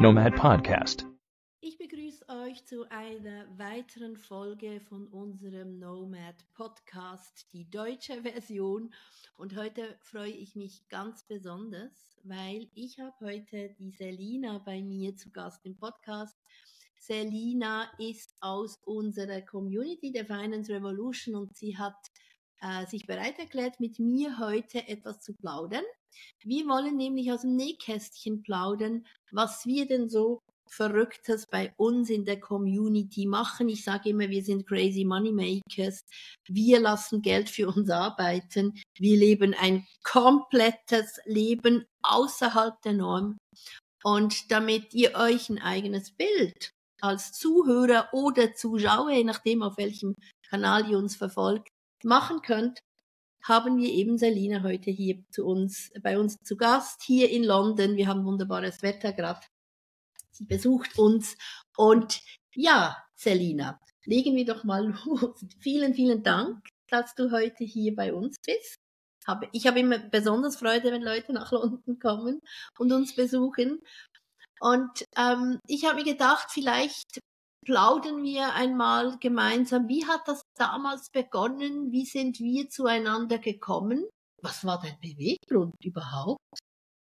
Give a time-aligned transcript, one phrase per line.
[0.00, 1.04] Nomad Podcast.
[1.60, 8.94] Ich begrüße euch zu einer weiteren Folge von unserem Nomad Podcast, die deutsche Version.
[9.36, 15.16] Und heute freue ich mich ganz besonders, weil ich habe heute die Selina bei mir
[15.16, 16.38] zu Gast im Podcast.
[16.96, 21.98] Selina ist aus unserer Community der Finance Revolution und sie hat
[22.60, 25.84] äh, sich bereit erklärt, mit mir heute etwas zu plaudern.
[26.42, 32.24] Wir wollen nämlich aus dem Nähkästchen plaudern, was wir denn so Verrücktes bei uns in
[32.24, 33.68] der Community machen.
[33.68, 36.00] Ich sage immer, wir sind crazy money makers.
[36.46, 38.80] Wir lassen Geld für uns arbeiten.
[38.98, 43.38] Wir leben ein komplettes Leben außerhalb der Norm.
[44.04, 50.14] Und damit ihr euch ein eigenes Bild als Zuhörer oder Zuschauer, je nachdem auf welchem
[50.48, 51.68] Kanal ihr uns verfolgt,
[52.04, 52.80] machen könnt,
[53.42, 57.96] haben wir eben Selina heute hier zu uns, bei uns zu Gast, hier in London.
[57.96, 59.40] Wir haben wunderbares Wetter gerade.
[60.30, 61.36] Sie besucht uns.
[61.76, 62.20] Und
[62.54, 65.44] ja, Selina, legen wir doch mal los.
[65.60, 68.78] vielen, vielen Dank, dass du heute hier bei uns bist.
[69.52, 72.40] Ich habe immer besonders Freude, wenn Leute nach London kommen
[72.78, 73.82] und uns besuchen.
[74.60, 77.20] Und ähm, ich habe mir gedacht, vielleicht
[77.68, 79.88] plaudern wir einmal gemeinsam.
[79.88, 81.92] Wie hat das damals begonnen?
[81.92, 84.06] Wie sind wir zueinander gekommen?
[84.40, 86.40] Was war dein Beweggrund überhaupt,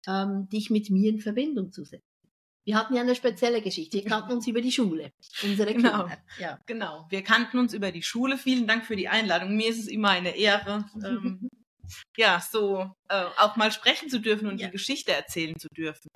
[0.07, 2.05] ähm, dich mit mir in Verbindung zu setzen?
[2.63, 3.97] Wir hatten ja eine spezielle Geschichte.
[3.97, 5.11] Wir kannten uns über die Schule.
[5.43, 6.03] Unsere genau.
[6.03, 6.23] Kinder.
[6.39, 6.59] Ja.
[6.65, 7.05] Genau.
[7.09, 8.37] Wir kannten uns über die Schule.
[8.37, 9.57] Vielen Dank für die Einladung.
[9.57, 11.49] Mir ist es immer eine Ehre, ähm,
[12.17, 14.67] ja, so äh, auch mal sprechen zu dürfen und ja.
[14.67, 16.09] die Geschichte erzählen zu dürfen.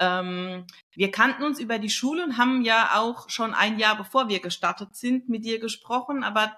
[0.00, 4.28] Ähm, wir kannten uns über die Schule und haben ja auch schon ein Jahr bevor
[4.28, 6.56] wir gestartet sind mit dir gesprochen, aber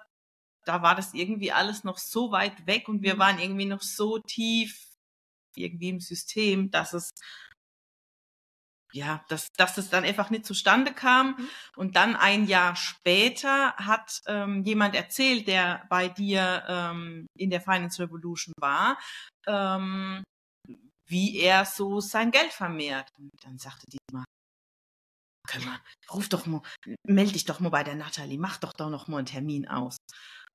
[0.64, 3.18] da war das irgendwie alles noch so weit weg und wir mhm.
[3.18, 4.90] waren irgendwie noch so tief
[5.54, 7.10] irgendwie im System, dass es
[8.92, 11.36] ja, dass, dass es dann einfach nicht zustande kam.
[11.36, 11.48] Mhm.
[11.76, 17.60] Und dann ein Jahr später hat ähm, jemand erzählt, der bei dir ähm, in der
[17.60, 18.98] Finance Revolution war,
[19.46, 20.22] ähm,
[21.06, 23.08] wie er so sein Geld vermehrt.
[23.18, 24.24] Und dann sagte Dietmar,
[25.64, 25.80] mal,
[26.12, 26.62] ruf doch mal,
[27.06, 29.96] melde dich doch mal bei der Natalie, mach doch doch noch mal einen Termin aus.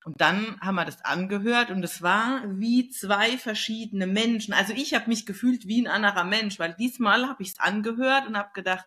[0.05, 4.53] Und dann haben wir das angehört und es war wie zwei verschiedene Menschen.
[4.53, 8.27] Also ich habe mich gefühlt wie ein anderer Mensch, weil diesmal habe ich es angehört
[8.27, 8.85] und habe gedacht,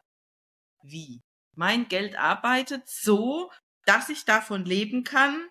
[0.84, 1.20] wie?
[1.56, 3.50] Mein Geld arbeitet so,
[3.84, 5.44] dass ich davon leben kann.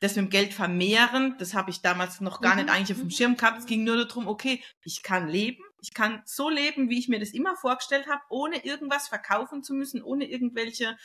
[0.00, 2.62] Das mit dem Geld vermehren, das habe ich damals noch gar mhm.
[2.62, 3.12] nicht eigentlich auf dem mhm.
[3.12, 3.60] Schirm gehabt.
[3.60, 7.20] Es ging nur darum, okay, ich kann leben, ich kann so leben, wie ich mir
[7.20, 10.96] das immer vorgestellt habe, ohne irgendwas verkaufen zu müssen, ohne irgendwelche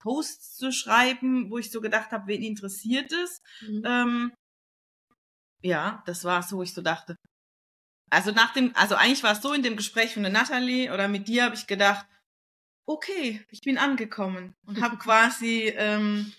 [0.00, 3.40] Posts zu schreiben, wo ich so gedacht habe, wen interessiert es?
[3.60, 3.82] Mhm.
[3.84, 4.32] Ähm,
[5.62, 7.16] ja, das war so, wo ich so dachte.
[8.10, 11.06] Also nach dem, also eigentlich war es so in dem Gespräch von der Natalie oder
[11.06, 12.06] mit dir habe ich gedacht,
[12.86, 16.32] okay, ich bin angekommen und habe quasi ähm,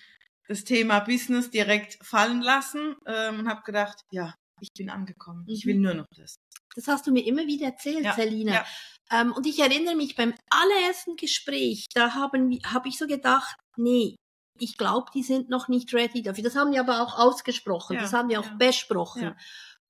[0.48, 5.46] das Thema Business direkt fallen lassen ähm, und habe gedacht, ja, ich bin angekommen.
[5.48, 5.82] Ich will mhm.
[5.82, 6.36] nur noch das.
[6.76, 8.54] Das hast du mir immer wieder erzählt, ja, Selina.
[8.54, 8.66] Ja.
[9.12, 14.16] Ähm, und ich erinnere mich beim allerersten Gespräch, da haben habe ich so gedacht, nee,
[14.60, 16.44] ich glaube, die sind noch nicht ready dafür.
[16.44, 19.36] Das haben wir aber auch ausgesprochen, ja, das haben wir auch besprochen.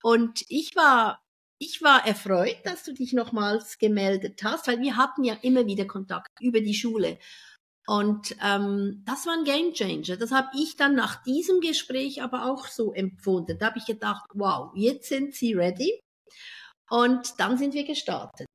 [0.01, 1.21] Und ich war
[1.61, 5.85] ich war erfreut, dass du dich nochmals gemeldet hast, weil wir hatten ja immer wieder
[5.85, 7.19] Kontakt über die Schule.
[7.85, 10.17] Und ähm, das war ein Game Changer.
[10.17, 13.59] Das habe ich dann nach diesem Gespräch aber auch so empfunden.
[13.59, 15.99] Da habe ich gedacht, wow, jetzt sind sie ready.
[16.91, 18.47] Und dann sind wir gestartet.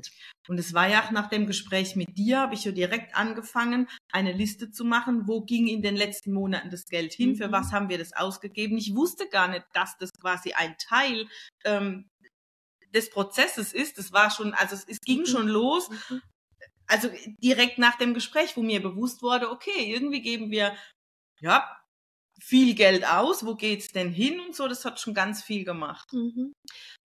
[0.47, 4.33] Und es war ja nach dem Gespräch mit dir, habe ich ja direkt angefangen, eine
[4.33, 7.37] Liste zu machen, wo ging in den letzten Monaten das Geld hin, mhm.
[7.37, 8.77] für was haben wir das ausgegeben.
[8.77, 11.27] Ich wusste gar nicht, dass das quasi ein Teil
[11.65, 12.11] ähm,
[12.95, 13.99] des Prozesses ist.
[13.99, 15.27] Es war schon, also es, es ging mhm.
[15.27, 15.89] schon los.
[16.11, 16.21] Mhm
[16.89, 17.09] also
[17.43, 20.77] direkt nach dem Gespräch, wo mir bewusst wurde, okay, irgendwie geben wir
[21.41, 21.69] ja
[22.41, 26.13] viel Geld aus, wo geht's denn hin und so, das hat schon ganz viel gemacht.
[26.13, 26.53] Mhm.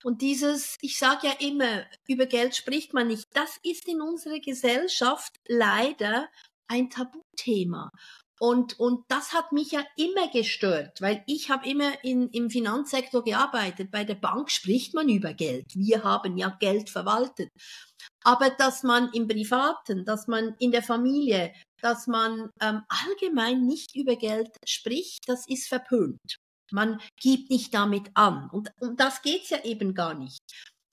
[0.04, 4.40] Und dieses, ich sage ja immer, über Geld spricht man nicht, das ist in unserer
[4.40, 6.28] Gesellschaft leider
[6.68, 7.90] ein Tabuthema.
[8.40, 13.22] Und, und das hat mich ja immer gestört, weil ich habe immer in, im Finanzsektor
[13.22, 13.92] gearbeitet.
[13.92, 15.66] Bei der Bank spricht man über Geld.
[15.76, 17.50] Wir haben ja Geld verwaltet.
[18.24, 21.52] Aber dass man im Privaten, dass man in der Familie,
[21.82, 26.38] dass man ähm, allgemein nicht über Geld spricht, das ist verpönt.
[26.70, 28.48] Man gibt nicht damit an.
[28.50, 30.40] Und um das geht's ja eben gar nicht.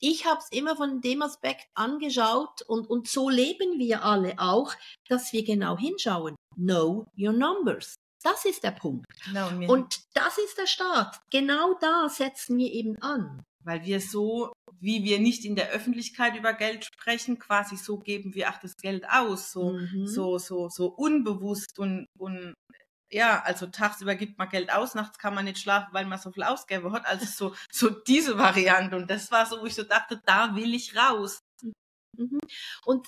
[0.02, 4.74] Ich habe es immer von dem Aspekt angeschaut und, und so leben wir alle auch,
[5.08, 7.96] dass wir genau hinschauen know your numbers.
[8.22, 9.06] Das ist der Punkt.
[9.26, 11.18] Genau, und das ist der Start.
[11.32, 13.44] Genau da setzen wir eben an.
[13.64, 18.34] Weil wir so, wie wir nicht in der Öffentlichkeit über Geld sprechen, quasi so geben
[18.34, 20.08] wir auch das Geld aus, so, mhm.
[20.08, 22.54] so, so, so unbewusst und, und
[23.12, 26.32] ja, also tagsüber gibt man Geld aus, nachts kann man nicht schlafen, weil man so
[26.32, 27.06] viel Ausgabe hat.
[27.08, 28.96] Also so, so diese Variante.
[28.96, 31.40] Und das war so, wo ich so dachte, da will ich raus.
[32.16, 32.40] Mhm.
[32.86, 33.08] Und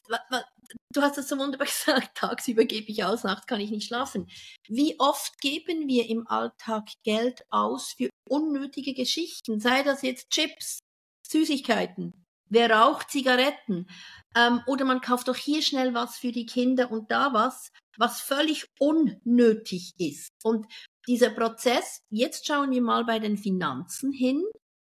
[0.94, 4.28] du hast es so wunderbar gesagt, tagsüber gebe ich aus, nachts kann ich nicht schlafen.
[4.68, 9.60] Wie oft geben wir im Alltag Geld aus für unnötige Geschichten?
[9.60, 10.80] Sei das jetzt Chips,
[11.28, 13.88] Süßigkeiten, wer raucht Zigaretten?
[14.36, 18.22] Ähm, oder man kauft doch hier schnell was für die Kinder und da was, was
[18.22, 20.30] völlig unnötig ist.
[20.44, 20.68] Und
[21.08, 24.44] dieser Prozess, jetzt schauen wir mal bei den Finanzen hin,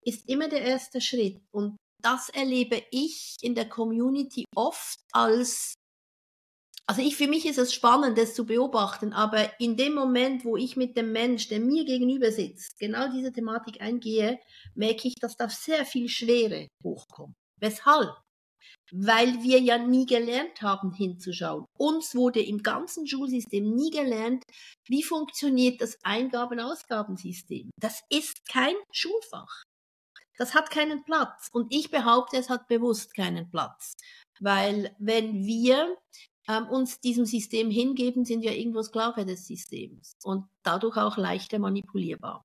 [0.04, 1.40] ist immer der erste Schritt.
[1.52, 5.74] Und das erlebe ich in der Community oft als,
[6.86, 10.56] also ich, für mich ist es spannend, das zu beobachten, aber in dem Moment, wo
[10.56, 14.40] ich mit dem Mensch, der mir gegenüber sitzt, genau diese Thematik eingehe,
[14.74, 17.34] merke ich, dass da sehr viel Schwere hochkommt.
[17.60, 18.10] Weshalb?
[18.90, 21.64] Weil wir ja nie gelernt haben, hinzuschauen.
[21.78, 24.44] Uns wurde im ganzen Schulsystem nie gelernt,
[24.86, 27.70] wie funktioniert das Eingaben-Ausgabensystem.
[27.80, 29.62] Das ist kein Schulfach.
[30.38, 31.48] Das hat keinen Platz.
[31.52, 33.94] Und ich behaupte, es hat bewusst keinen Platz.
[34.40, 35.96] Weil wenn wir
[36.48, 41.58] ähm, uns diesem System hingeben, sind wir irgendwo Sklave des Systems und dadurch auch leichter
[41.58, 42.44] manipulierbar.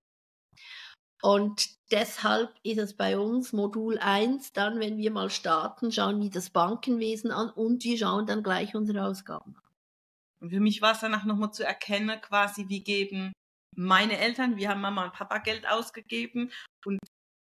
[1.24, 6.30] Und deshalb ist es bei uns Modul 1, dann, wenn wir mal starten, schauen wir
[6.30, 10.50] das Bankenwesen an und wir schauen dann gleich unsere Ausgaben an.
[10.50, 13.34] Für mich war es danach nochmal zu erkennen, quasi, wie geben
[13.75, 16.51] meine Eltern, wir haben Mama und Papa Geld ausgegeben
[16.86, 17.00] und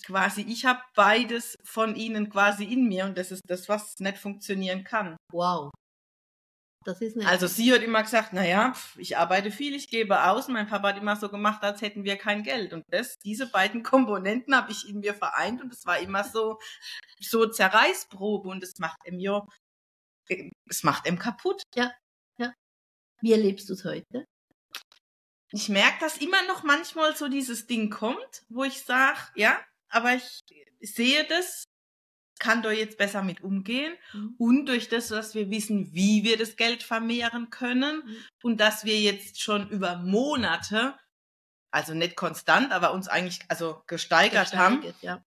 [0.03, 4.19] quasi, ich habe beides von ihnen quasi in mir und das ist das, was nicht
[4.19, 5.17] funktionieren kann.
[5.33, 5.71] Wow.
[6.85, 10.49] Das ist nicht also sie hat immer gesagt, naja, ich arbeite viel, ich gebe aus.
[10.49, 12.75] Mein Papa hat immer so gemacht, als hätten wir kein Geld.
[12.75, 16.59] Und das, diese beiden Komponenten habe ich in mir vereint und es war immer so,
[17.19, 19.43] so Zerreißprobe und es macht ihm ja,
[20.69, 21.63] es macht ihm kaputt.
[21.75, 21.93] Ja,
[22.39, 22.53] ja.
[23.23, 24.27] Wie erlebst du es heute?
[25.53, 29.59] Ich merke, dass immer noch manchmal so dieses Ding kommt, wo ich sage, ja,
[29.95, 30.45] aber ich
[30.81, 31.65] sehe das,
[32.41, 34.35] kann da jetzt besser mit umgehen mhm.
[34.39, 38.17] und durch das, dass wir wissen, wie wir das Geld vermehren können mhm.
[38.43, 40.99] und dass wir jetzt schon über Monate,
[41.71, 45.25] also nicht konstant, aber uns eigentlich also gesteigert, gesteigert haben, ja.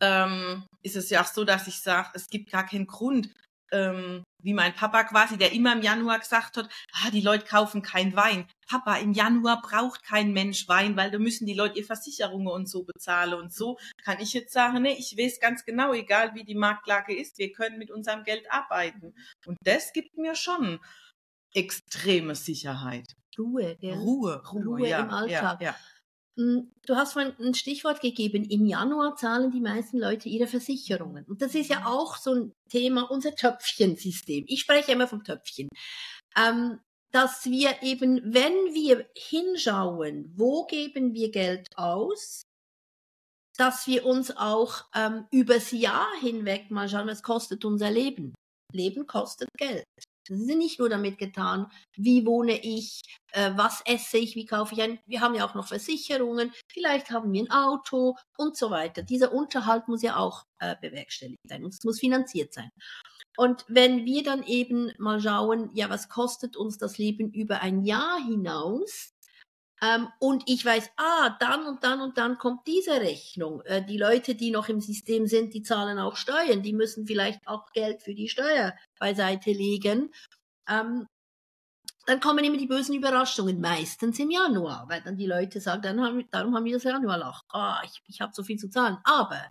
[0.00, 3.30] ähm, ist es ja auch so, dass ich sage, es gibt gar keinen Grund,
[3.70, 7.82] ähm, wie mein Papa quasi, der immer im Januar gesagt hat, ah, die Leute kaufen
[7.82, 8.46] kein Wein.
[8.68, 12.68] Papa, im Januar braucht kein Mensch Wein, weil da müssen die Leute ihre Versicherungen und
[12.68, 13.34] so bezahlen.
[13.34, 17.16] Und so kann ich jetzt sagen, nee, ich weiß ganz genau, egal wie die Marktlage
[17.16, 19.14] ist, wir können mit unserem Geld arbeiten.
[19.46, 20.80] Und das gibt mir schon
[21.54, 23.14] extreme Sicherheit.
[23.38, 23.94] Ruhe, gell?
[23.94, 25.60] Ruhe, Ruhe, Ruhe ja, im Alltag.
[25.60, 25.76] Ja, ja.
[26.38, 28.44] Hm, du hast vorhin ein Stichwort gegeben.
[28.44, 31.24] Im Januar zahlen die meisten Leute ihre Versicherungen.
[31.26, 34.44] Und das ist ja auch so ein Thema, unser Töpfchensystem.
[34.48, 35.68] Ich spreche immer vom Töpfchen.
[36.36, 36.80] Ähm,
[37.12, 42.42] dass wir eben, wenn wir hinschauen, wo geben wir Geld aus,
[43.58, 48.34] dass wir uns auch ähm, übers Jahr hinweg mal schauen, was kostet unser Leben.
[48.72, 49.84] Leben kostet Geld.
[50.28, 51.66] Das ist nicht nur damit getan,
[51.96, 53.02] wie wohne ich,
[53.32, 54.98] äh, was esse ich, wie kaufe ich ein.
[55.06, 59.02] Wir haben ja auch noch Versicherungen, vielleicht haben wir ein Auto und so weiter.
[59.02, 62.70] Dieser Unterhalt muss ja auch äh, bewerkstelligt sein und es muss finanziert sein.
[63.36, 67.82] Und wenn wir dann eben mal schauen, ja, was kostet uns das Leben über ein
[67.82, 69.11] Jahr hinaus,
[69.82, 73.62] ähm, und ich weiß, ah, dann und dann und dann kommt diese Rechnung.
[73.62, 76.62] Äh, die Leute, die noch im System sind, die zahlen auch Steuern.
[76.62, 80.12] Die müssen vielleicht auch Geld für die Steuer beiseite legen.
[80.68, 81.06] Ähm,
[82.06, 86.00] dann kommen immer die bösen Überraschungen, meistens im Januar, weil dann die Leute sagen, dann
[86.00, 88.98] haben, darum haben wir das Januar Ah, ich, ich habe so viel zu zahlen.
[89.04, 89.50] Aber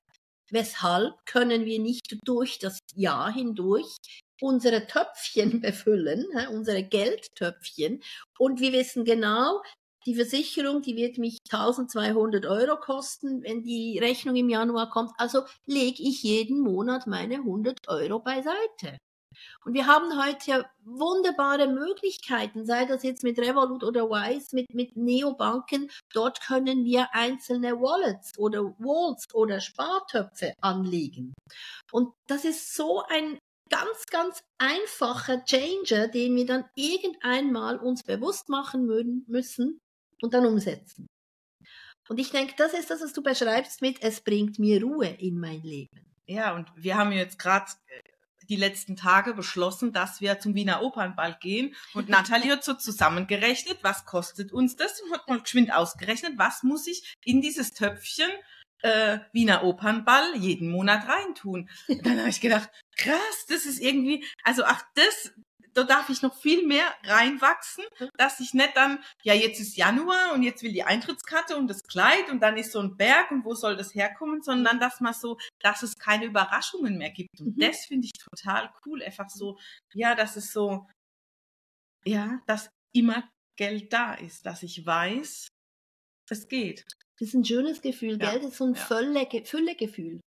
[0.50, 3.98] weshalb können wir nicht durch das Jahr hindurch
[4.42, 8.02] unsere Töpfchen befüllen, unsere Geldtöpfchen.
[8.38, 9.62] Und wir wissen genau,
[10.06, 15.12] die Versicherung, die wird mich 1200 Euro kosten, wenn die Rechnung im Januar kommt.
[15.18, 18.98] Also lege ich jeden Monat meine 100 Euro beiseite.
[19.64, 24.74] Und wir haben heute ja wunderbare Möglichkeiten, sei das jetzt mit Revolut oder Wise, mit,
[24.74, 25.90] mit Neobanken.
[26.14, 31.34] Dort können wir einzelne Wallets oder Walls oder Spartöpfe anlegen.
[31.92, 33.40] Und das ist so ein
[33.70, 38.86] ganz, ganz einfacher Changer, den wir dann irgendeinmal uns bewusst machen
[39.28, 39.80] müssen,
[40.22, 41.08] und dann umsetzen.
[42.10, 45.40] Und ich denke, das ist das, was du beschreibst mit, es bringt mir Ruhe in
[45.40, 45.88] mein Leben.
[46.26, 48.02] Ja, und wir haben jetzt gerade äh,
[48.50, 51.76] die letzten Tage beschlossen, dass wir zum Wiener Opernball gehen.
[51.94, 55.02] Und Nathalie hat so zusammengerechnet, was kostet uns das?
[55.02, 58.30] Und hat mal geschwind ausgerechnet, was muss ich in dieses Töpfchen
[58.82, 61.70] äh, Wiener Opernball jeden Monat reintun.
[61.88, 65.34] Und dann habe ich gedacht, krass, das ist irgendwie, also ach, das,
[65.74, 67.84] da darf ich noch viel mehr reinwachsen,
[68.18, 71.84] dass ich nicht dann, ja, jetzt ist Januar und jetzt will die Eintrittskarte und das
[71.84, 75.14] Kleid und dann ist so ein Berg und wo soll das herkommen, sondern dass man
[75.14, 77.40] so, dass es keine Überraschungen mehr gibt.
[77.40, 77.60] Und mhm.
[77.60, 79.02] das finde ich total cool.
[79.04, 79.58] Einfach so,
[79.94, 80.88] ja, dass es so,
[82.06, 85.48] ja, dass immer Geld da ist, dass ich weiß,
[86.30, 86.86] es geht.
[87.20, 88.32] Das ist ein schönes Gefühl, ja.
[88.32, 89.44] Geld ist so ein ja.
[89.44, 90.20] Füllegefühl.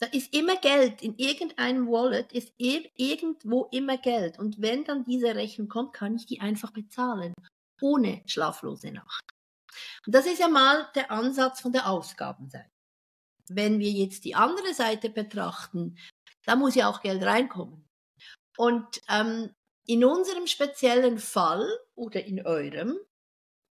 [0.00, 4.38] Da ist immer Geld, in irgendeinem Wallet ist irgendwo immer Geld.
[4.38, 7.34] Und wenn dann diese Rechnung kommt, kann ich die einfach bezahlen.
[7.80, 9.22] Ohne schlaflose Nacht.
[10.06, 12.70] Und das ist ja mal der Ansatz von der Ausgabenseite.
[13.48, 15.96] Wenn wir jetzt die andere Seite betrachten,
[16.44, 17.86] da muss ja auch Geld reinkommen.
[18.56, 19.54] Und ähm,
[19.86, 22.98] in unserem speziellen Fall oder in eurem,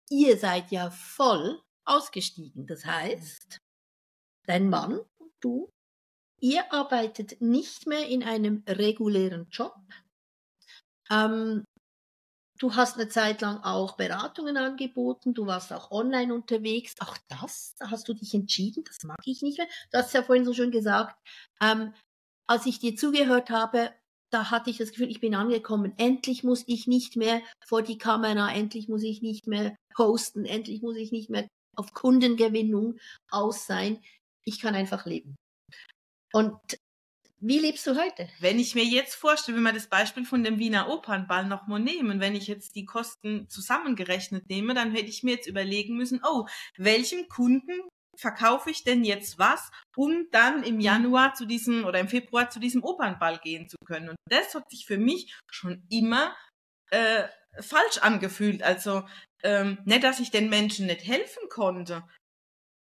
[0.10, 2.68] ihr seid ja voll ausgestiegen.
[2.68, 3.60] Das heißt,
[4.46, 5.70] dein Mann und du
[6.46, 9.74] Ihr arbeitet nicht mehr in einem regulären Job.
[11.10, 11.64] Ähm,
[12.60, 16.94] du hast eine Zeit lang auch Beratungen angeboten, du warst auch online unterwegs.
[17.00, 19.66] Auch das, da hast du dich entschieden, das mag ich nicht mehr.
[19.92, 21.18] Du hast ja vorhin so schön gesagt,
[21.64, 21.96] ähm,
[22.48, 23.92] als ich dir zugehört habe,
[24.32, 25.94] da hatte ich das Gefühl, ich bin angekommen.
[25.98, 30.84] Endlich muss ich nicht mehr vor die Kamera, endlich muss ich nicht mehr posten, endlich
[30.84, 33.00] muss ich nicht mehr auf Kundengewinnung
[33.32, 34.00] aus sein.
[34.44, 35.36] Ich kann einfach leben.
[36.36, 36.60] Und
[37.40, 38.28] wie lebst du heute?
[38.42, 42.20] Wenn ich mir jetzt vorstelle, wenn wir das Beispiel von dem Wiener Opernball nochmal nehmen,
[42.20, 46.46] wenn ich jetzt die Kosten zusammengerechnet nehme, dann hätte ich mir jetzt überlegen müssen, oh,
[46.76, 47.72] welchem Kunden
[48.18, 52.60] verkaufe ich denn jetzt was, um dann im Januar zu diesem oder im Februar zu
[52.60, 54.10] diesem Opernball gehen zu können.
[54.10, 56.36] Und das hat sich für mich schon immer
[56.92, 57.30] äh,
[57.62, 58.62] falsch angefühlt.
[58.62, 59.08] Also
[59.42, 62.04] ähm, nicht, dass ich den Menschen nicht helfen konnte,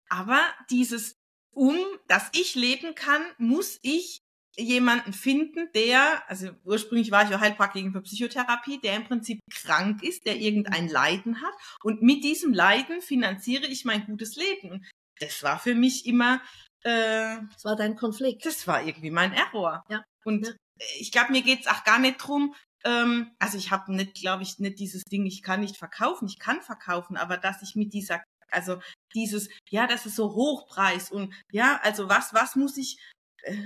[0.09, 1.15] aber dieses
[1.55, 1.77] um
[2.09, 4.21] dass ich leben kann, muss ich
[4.57, 10.03] jemanden finden, der, also ursprünglich war ich ja Heilpraktikerin für Psychotherapie, der im Prinzip krank
[10.03, 11.55] ist, der irgendein Leiden hat.
[11.83, 14.71] Und mit diesem Leiden finanziere ich mein gutes Leben.
[14.71, 14.87] Und
[15.19, 16.41] das war für mich immer.
[16.83, 18.47] Äh, das war dein Konflikt.
[18.47, 19.85] Das war irgendwie mein Error.
[19.89, 20.05] Ja.
[20.25, 20.53] Und ja.
[21.01, 22.55] ich glaube, mir geht's auch gar nicht drum.
[22.85, 26.39] Ähm, also ich habe nicht, glaube ich, nicht dieses Ding, ich kann nicht verkaufen, ich
[26.39, 28.81] kann verkaufen, aber dass ich mit dieser also
[29.15, 32.99] dieses, ja, das ist so Hochpreis und ja, also was, was muss ich,
[33.43, 33.57] äh,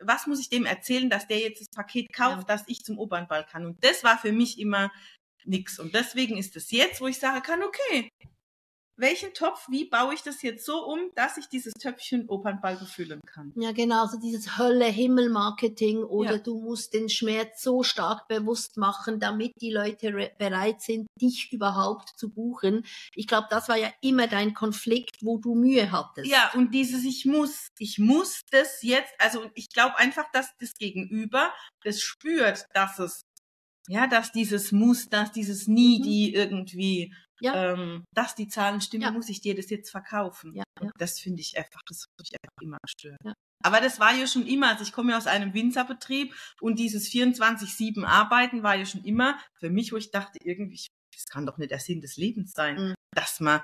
[0.00, 2.56] was muss ich dem erzählen, dass der jetzt das Paket kauft, ja.
[2.56, 3.66] dass ich zum Opernball kann?
[3.66, 4.92] Und das war für mich immer
[5.44, 5.78] nix.
[5.78, 8.10] Und deswegen ist es jetzt, wo ich sagen kann, okay,
[8.98, 13.20] welchen Topf, wie baue ich das jetzt so um, dass ich dieses Töpfchen Opernball befüllen
[13.26, 13.52] kann.
[13.56, 16.38] Ja, genau, so dieses Hölle-Himmel-Marketing oder ja.
[16.38, 22.10] du musst den Schmerz so stark bewusst machen, damit die Leute bereit sind, dich überhaupt
[22.16, 22.84] zu buchen.
[23.14, 26.28] Ich glaube, das war ja immer dein Konflikt, wo du Mühe hattest.
[26.28, 30.74] Ja, und dieses ich muss, ich muss das jetzt, also ich glaube einfach, dass das
[30.74, 31.52] Gegenüber
[31.84, 33.22] das spürt, dass es
[33.88, 36.36] ja, dass dieses Muss, dass dieses Nie, die mhm.
[36.36, 37.72] irgendwie ja.
[37.72, 39.10] ähm, dass die Zahlen stimmen, ja.
[39.10, 40.54] muss ich dir das jetzt verkaufen.
[40.54, 40.64] Ja.
[40.80, 40.90] ja.
[40.98, 43.18] Das finde ich einfach, das würde ich einfach immer stören.
[43.24, 43.32] Ja.
[43.64, 47.08] Aber das war ja schon immer, also ich komme ja aus einem Winzerbetrieb und dieses
[47.08, 51.58] 24-7 Arbeiten war ja schon immer für mich, wo ich dachte, irgendwie, das kann doch
[51.58, 52.94] nicht der Sinn des Lebens sein, mhm.
[53.14, 53.60] dass man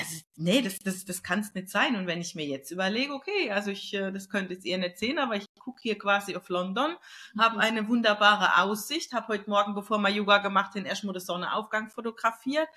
[0.00, 1.96] also, nee, das, das, das kann es nicht sein.
[1.96, 4.98] Und wenn ich mir jetzt überlege, okay, also ich, äh, das könnte jetzt ihr nicht
[4.98, 6.96] sehen, aber ich gucke hier quasi auf London,
[7.38, 7.60] habe mhm.
[7.60, 12.68] eine wunderbare Aussicht, habe heute Morgen, bevor wir Yoga gemacht den erstmal den Sonnenaufgang fotografiert,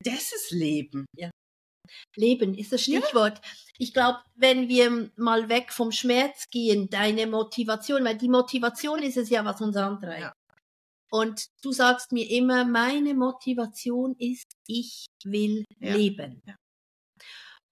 [0.00, 1.06] das ist Leben.
[1.16, 1.30] Ja.
[2.16, 3.38] Leben ist das Stichwort.
[3.38, 3.50] Ja.
[3.78, 9.16] Ich glaube, wenn wir mal weg vom Schmerz gehen, deine Motivation, weil die Motivation ist
[9.16, 10.20] es ja, was uns antreibt.
[10.20, 10.32] Ja.
[11.10, 15.94] Und du sagst mir immer, meine Motivation ist, ich will ja.
[15.94, 16.42] leben.
[16.46, 16.56] Ja.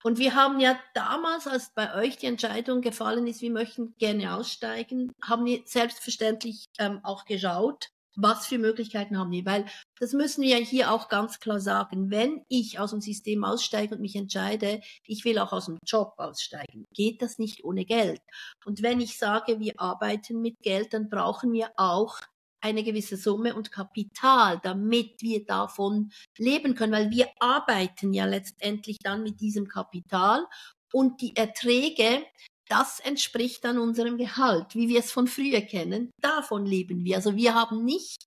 [0.05, 4.37] Und wir haben ja damals, als bei euch die Entscheidung gefallen ist, wir möchten gerne
[4.37, 9.47] aussteigen, haben wir selbstverständlich ähm, auch geschaut, was für Möglichkeiten haben wir?
[9.47, 9.65] Weil
[9.99, 12.11] das müssen wir ja hier auch ganz klar sagen.
[12.11, 16.13] Wenn ich aus dem System aussteige und mich entscheide, ich will auch aus dem Job
[16.19, 18.21] aussteigen, geht das nicht ohne Geld.
[18.67, 22.21] Und wenn ich sage, wir arbeiten mit Geld, dann brauchen wir auch
[22.65, 28.97] eine gewisse Summe und Kapital, damit wir davon leben können, weil wir arbeiten ja letztendlich
[29.03, 30.47] dann mit diesem Kapital
[30.91, 32.25] und die Erträge,
[32.69, 36.11] das entspricht dann unserem Gehalt, wie wir es von früher kennen.
[36.23, 37.17] Davon leben wir.
[37.17, 38.25] Also wir haben nicht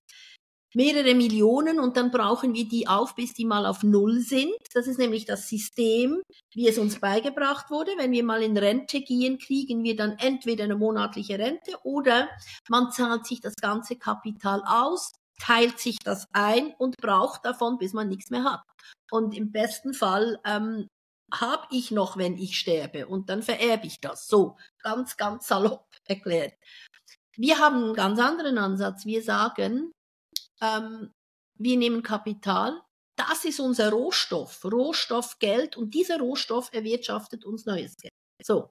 [0.74, 4.52] mehrere Millionen und dann brauchen wir die auf, bis die mal auf Null sind.
[4.74, 6.22] Das ist nämlich das System,
[6.54, 7.92] wie es uns beigebracht wurde.
[7.98, 12.30] Wenn wir mal in Rente gehen, kriegen wir dann entweder eine monatliche Rente oder
[12.70, 17.94] man zahlt sich das ganze Kapital aus, teilt sich das ein und braucht davon, bis
[17.94, 18.64] man nichts mehr hat.
[19.12, 20.88] Und im besten Fall ähm,
[21.34, 24.28] habe ich noch, wenn ich sterbe und dann vererbe ich das.
[24.28, 26.54] So, ganz, ganz salopp erklärt.
[27.36, 29.06] Wir haben einen ganz anderen Ansatz.
[29.06, 29.92] Wir sagen,
[30.62, 31.12] ähm,
[31.60, 32.82] wir nehmen Kapital,
[33.18, 38.14] das ist unser Rohstoff, Rohstoff Geld und dieser Rohstoff erwirtschaftet uns neues Geld.
[38.44, 38.70] So.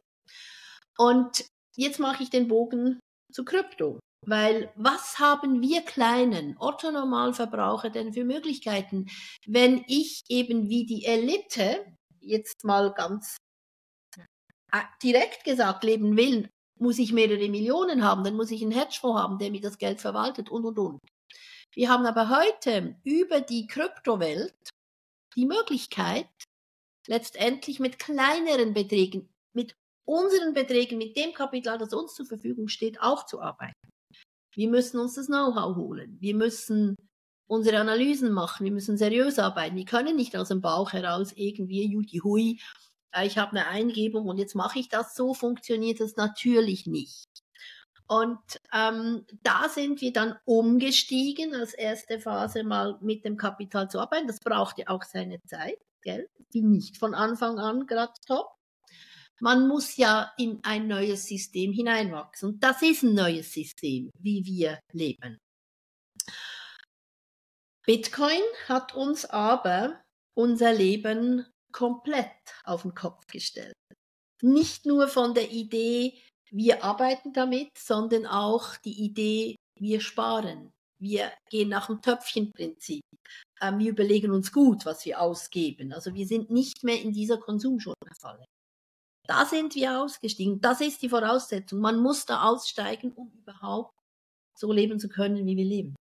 [0.98, 1.44] Und
[1.76, 3.00] jetzt mache ich den Bogen
[3.32, 3.98] zu Krypto.
[4.26, 9.06] Weil was haben wir kleinen Otto-Normalverbraucher denn für Möglichkeiten,
[9.46, 13.36] wenn ich eben wie die Elite, jetzt mal ganz
[14.72, 19.20] äh, direkt gesagt, leben will, muss ich mehrere Millionen haben, dann muss ich einen Hedgefonds
[19.20, 20.98] haben, der mir das Geld verwaltet und, und, und.
[21.76, 24.54] Wir haben aber heute über die Kryptowelt
[25.36, 26.30] die Möglichkeit,
[27.06, 33.02] letztendlich mit kleineren Beträgen, mit unseren Beträgen, mit dem Kapital, das uns zur Verfügung steht,
[33.02, 33.74] auch zu arbeiten.
[34.54, 36.16] Wir müssen uns das Know-how holen.
[36.18, 36.96] Wir müssen
[37.46, 38.64] unsere Analysen machen.
[38.64, 39.76] Wir müssen seriös arbeiten.
[39.76, 42.58] Wir können nicht aus dem Bauch heraus irgendwie, juti hui,
[43.12, 45.14] äh, ich habe eine Eingebung und jetzt mache ich das.
[45.14, 47.25] So funktioniert das natürlich nicht.
[48.08, 48.40] Und
[48.72, 54.28] ähm, da sind wir dann umgestiegen, als erste Phase mal mit dem Kapital zu arbeiten.
[54.28, 56.28] Das brauchte auch seine Zeit, gell?
[56.52, 58.54] die nicht von Anfang an gerade top.
[59.40, 62.50] Man muss ja in ein neues System hineinwachsen.
[62.50, 65.38] Und das ist ein neues System, wie wir leben.
[67.84, 70.02] Bitcoin hat uns aber
[70.34, 72.30] unser Leben komplett
[72.64, 73.74] auf den Kopf gestellt.
[74.42, 76.18] Nicht nur von der Idee,
[76.50, 80.72] wir arbeiten damit, sondern auch die Idee, wir sparen.
[80.98, 83.02] Wir gehen nach dem Töpfchenprinzip.
[83.60, 85.92] Ähm, wir überlegen uns gut, was wir ausgeben.
[85.92, 88.44] Also wir sind nicht mehr in dieser Konsumschuldenfalle.
[89.26, 90.60] Da sind wir ausgestiegen.
[90.60, 91.80] Das ist die Voraussetzung.
[91.80, 93.92] Man muss da aussteigen, um überhaupt
[94.56, 95.96] so leben zu können, wie wir leben.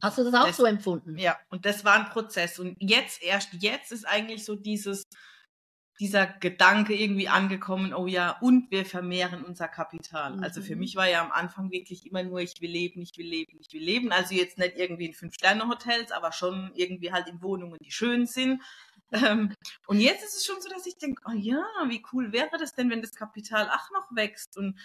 [0.00, 1.18] Hast du das auch das, so empfunden?
[1.18, 2.58] Ja, und das war ein Prozess.
[2.58, 5.02] Und jetzt, erst jetzt ist eigentlich so dieses,
[6.00, 10.36] dieser Gedanke irgendwie angekommen, oh ja, und wir vermehren unser Kapital.
[10.36, 10.42] Mhm.
[10.42, 10.80] Also für mhm.
[10.80, 13.72] mich war ja am Anfang wirklich immer nur, ich will leben, ich will leben, ich
[13.72, 14.12] will leben.
[14.12, 18.62] Also jetzt nicht irgendwie in Fünf-Sterne-Hotels, aber schon irgendwie halt in Wohnungen, die schön sind.
[19.10, 19.54] Ähm,
[19.86, 22.74] und jetzt ist es schon so, dass ich denke, oh ja, wie cool wäre das
[22.74, 24.78] denn, wenn das Kapital auch noch wächst und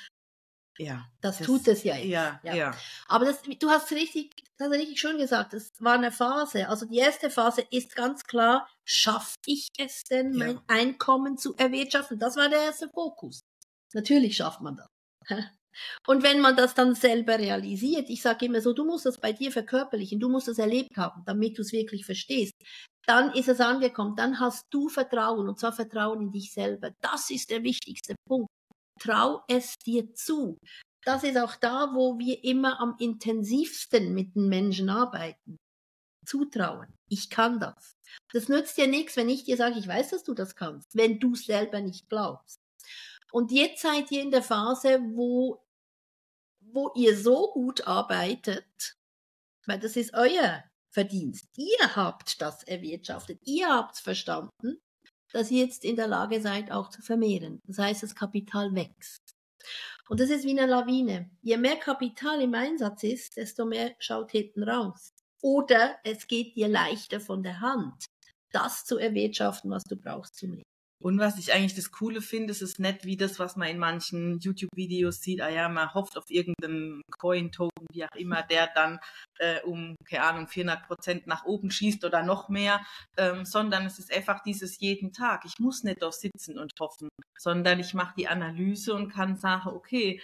[0.78, 2.78] ja, das, das, tut es ja, ja, ja, ja.
[3.08, 5.54] Aber das, du hast richtig, das hast richtig schön gesagt.
[5.54, 6.68] Es war eine Phase.
[6.68, 10.46] Also die erste Phase ist ganz klar, schaffe ich es denn, ja.
[10.46, 12.18] mein Einkommen zu erwirtschaften?
[12.18, 13.42] Das war der erste Fokus.
[13.94, 14.88] Natürlich schafft man das.
[16.08, 19.34] Und wenn man das dann selber realisiert, ich sage immer so, du musst das bei
[19.34, 22.54] dir verkörperlichen, du musst das erlebt haben, damit du es wirklich verstehst,
[23.06, 26.92] dann ist es angekommen, dann hast du Vertrauen und zwar Vertrauen in dich selber.
[27.02, 28.50] Das ist der wichtigste Punkt.
[29.00, 30.58] Trau es dir zu.
[31.06, 35.58] Das ist auch da, wo wir immer am intensivsten mit den Menschen arbeiten.
[36.26, 36.88] Zutrauen.
[37.10, 37.98] Ich kann das.
[38.32, 41.20] Das nützt dir nichts, wenn ich dir sage, ich weiß, dass du das kannst, wenn
[41.20, 42.60] du selber nicht glaubst.
[43.32, 45.66] Und jetzt seid ihr in der Phase, wo,
[46.62, 48.96] wo ihr so gut arbeitet,
[49.66, 51.48] weil das ist euer Verdienst.
[51.58, 53.40] Ihr habt das erwirtschaftet.
[53.44, 54.80] Ihr habt es verstanden
[55.34, 57.60] dass ihr jetzt in der Lage seid, auch zu vermehren.
[57.68, 59.36] Das heißt, das Kapital wächst.
[60.08, 61.30] Und das ist wie eine Lawine.
[61.42, 65.10] Je mehr Kapital im Einsatz ist, desto mehr schaut hinten raus.
[65.42, 68.06] Oder es geht dir leichter von der Hand,
[68.52, 70.73] das zu erwirtschaften, was du brauchst zum Leben.
[71.04, 73.78] Und was ich eigentlich das Coole finde, ist es nicht wie das, was man in
[73.78, 75.42] manchen YouTube-Videos sieht.
[75.42, 79.00] Ah ja, man hofft auf irgendeinen Coin-Token, wie auch immer, der dann
[79.38, 82.86] äh, um, keine Ahnung, 400 Prozent nach oben schießt oder noch mehr,
[83.18, 85.44] ähm, sondern es ist einfach dieses jeden Tag.
[85.44, 89.72] Ich muss nicht doch sitzen und hoffen, sondern ich mache die Analyse und kann sagen,
[89.76, 90.22] okay,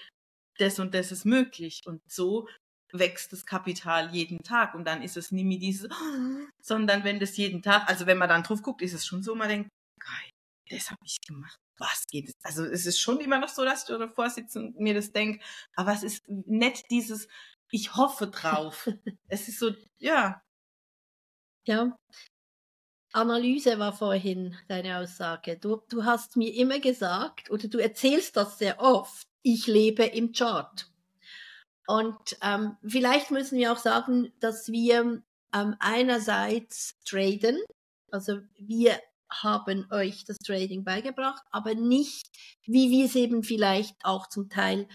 [0.60, 1.82] das und das ist möglich.
[1.86, 2.48] Und so
[2.94, 5.90] wächst das Kapital jeden Tag und dann ist es nie mehr dieses,
[6.64, 9.36] sondern wenn das jeden Tag, also wenn man dann drauf guckt, ist es schon so,
[9.36, 10.30] man denkt, geil
[10.70, 11.60] das habe ich gemacht.
[11.78, 12.36] Was geht es?
[12.44, 15.44] Also es ist schon immer noch so, dass ich davor sitze und mir das denke,
[15.76, 17.28] aber es ist nett dieses,
[17.72, 18.88] ich hoffe drauf.
[19.28, 20.42] es ist so, ja.
[21.66, 21.96] Ja.
[23.12, 25.58] Analyse war vorhin deine Aussage.
[25.58, 30.32] Du, du hast mir immer gesagt, oder du erzählst das sehr oft, ich lebe im
[30.32, 30.92] Chart.
[31.88, 37.58] Und ähm, vielleicht müssen wir auch sagen, dass wir ähm, einerseits traden,
[38.12, 39.00] also wir
[39.30, 42.28] haben euch das Trading beigebracht, aber nicht,
[42.66, 44.88] wie wir es eben vielleicht auch zum Teil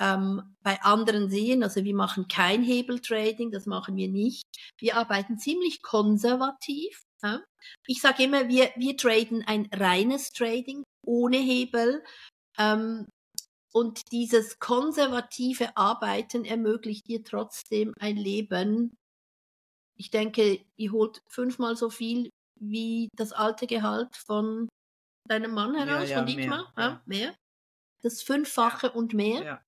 [0.00, 1.62] ähm, bei anderen sehen.
[1.62, 4.42] Also wir machen kein Hebeltrading, das machen wir nicht.
[4.78, 7.02] Wir arbeiten ziemlich konservativ.
[7.22, 7.42] Ja?
[7.86, 12.04] Ich sage immer, wir, wir traden ein reines Trading ohne Hebel.
[12.58, 13.06] Ähm,
[13.72, 18.96] und dieses konservative Arbeiten ermöglicht dir trotzdem ein Leben.
[19.98, 24.68] Ich denke, ihr holt fünfmal so viel wie das alte Gehalt von
[25.28, 26.72] deinem Mann heraus, Ja, ja, von Dietmar?
[26.76, 27.34] mehr, Ja, mehr?
[28.02, 29.62] Das Fünffache und mehr?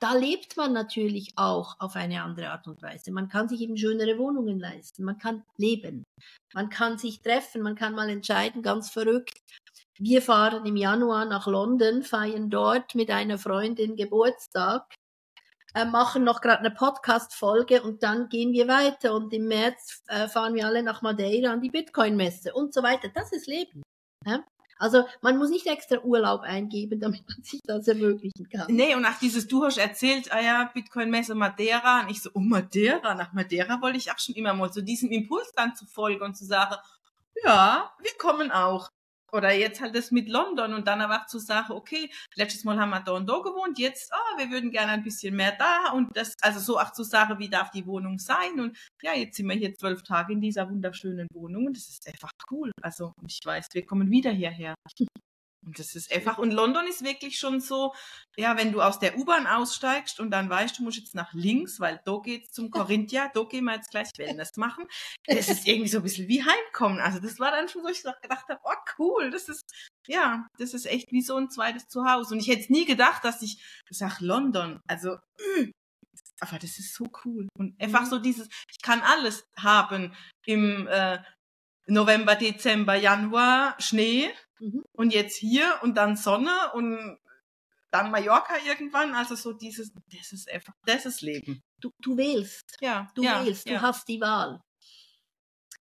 [0.00, 3.12] Da lebt man natürlich auch auf eine andere Art und Weise.
[3.12, 5.04] Man kann sich eben schönere Wohnungen leisten.
[5.04, 6.02] Man kann leben.
[6.54, 7.62] Man kann sich treffen.
[7.62, 9.38] Man kann mal entscheiden, ganz verrückt.
[9.98, 14.92] Wir fahren im Januar nach London, feiern dort mit einer Freundin Geburtstag,
[15.74, 19.14] äh, machen noch gerade eine Podcast-Folge und dann gehen wir weiter.
[19.14, 23.08] Und im März äh, fahren wir alle nach Madeira an die Bitcoin-Messe und so weiter.
[23.14, 23.82] Das ist Leben.
[24.26, 24.44] Ja?
[24.78, 28.66] Also man muss nicht extra Urlaub eingeben, damit man sich das ermöglichen kann.
[28.68, 32.40] Nee, und nach dieses, du hast erzählt, ah ja, Bitcoin-Messe Madeira, und ich so, oh
[32.40, 36.22] Madeira, nach Madeira wollte ich auch schon immer mal so diesem Impuls dann zu folgen
[36.22, 36.76] und zu sagen,
[37.44, 38.88] ja, wir kommen auch.
[39.32, 42.90] Oder jetzt halt das mit London und dann aber zu sagen, okay, letztes Mal haben
[42.90, 46.14] wir da und da gewohnt, jetzt, ah, wir würden gerne ein bisschen mehr da und
[46.16, 49.48] das, also so auch zu sagen, wie darf die Wohnung sein und ja, jetzt sind
[49.48, 52.70] wir hier zwölf Tage in dieser wunderschönen Wohnung und das ist einfach cool.
[52.82, 54.74] Also, ich weiß, wir kommen wieder hierher.
[55.64, 57.94] Und das ist einfach, und London ist wirklich schon so,
[58.36, 61.78] ja, wenn du aus der U-Bahn aussteigst und dann weißt, du musst jetzt nach links,
[61.78, 64.86] weil da geht's zum Corinthia, da gehen wir jetzt gleich Wellness machen.
[65.24, 66.98] Das ist irgendwie so ein bisschen wie Heimkommen.
[66.98, 69.62] Also das war dann schon so, ich gedacht habe, oh cool, das ist,
[70.06, 72.34] ja, das ist echt wie so ein zweites Zuhause.
[72.34, 75.16] Und ich hätte nie gedacht, dass ich sag London, also,
[75.56, 75.70] äh,
[76.40, 77.48] aber das ist so cool.
[77.56, 81.18] Und einfach so dieses, ich kann alles haben im äh,
[81.86, 84.30] November, Dezember, Januar, Schnee
[84.62, 84.84] Mhm.
[84.96, 87.18] und jetzt hier und dann Sonne und
[87.90, 89.12] dann Mallorca irgendwann.
[89.14, 91.60] Also so dieses, das ist einfach, das ist Leben.
[91.80, 92.76] Du, du wählst.
[92.80, 93.82] Ja, Du ja, wählst, du ja.
[93.82, 94.60] hast die Wahl.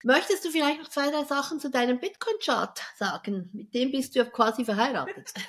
[0.04, 3.50] Möchtest du vielleicht noch zwei, drei Sachen zu deinem Bitcoin-Chart sagen?
[3.52, 5.32] Mit dem bist du ja quasi verheiratet.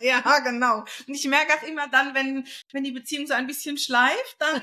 [0.00, 0.80] Ja, genau.
[0.80, 4.60] Und ich merke auch immer dann, wenn, wenn die Beziehung so ein bisschen schleift, dann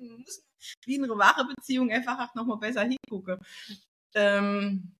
[0.00, 0.42] muss
[0.84, 3.38] wie in eine wahre Beziehung einfach auch nochmal besser hingucken.
[4.14, 4.94] Ähm,